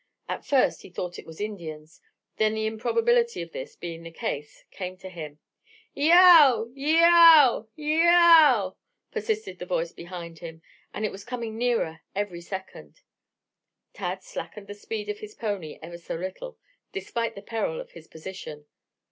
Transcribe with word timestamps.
At 0.27 0.43
first 0.43 0.81
he 0.81 0.89
thought 0.89 1.19
it 1.19 1.27
was 1.27 1.39
Indians; 1.39 2.01
then 2.37 2.55
the 2.55 2.65
improbability 2.65 3.39
of 3.43 3.51
this 3.51 3.75
being 3.75 4.01
the 4.01 4.09
case 4.09 4.65
came 4.71 4.97
to 4.97 5.09
him. 5.09 5.37
"Yeow! 5.95 6.71
Yeow! 6.73 7.67
Yeow!" 7.77 8.77
persisted 9.11 9.59
the 9.59 9.67
voice 9.67 9.91
behind, 9.91 10.41
and 10.41 11.05
it 11.05 11.11
was 11.11 11.23
coming 11.23 11.55
nearer 11.55 12.01
every 12.15 12.41
second. 12.41 13.01
Tad 13.93 14.23
slackened 14.23 14.65
the 14.65 14.73
speed 14.73 15.07
of 15.07 15.19
his 15.19 15.35
pony 15.35 15.77
ever 15.83 15.99
so 15.99 16.15
little, 16.15 16.57
despite 16.91 17.35
the 17.35 17.43
peril 17.43 17.79
of 17.79 17.91
his 17.91 18.07
position. 18.07 18.65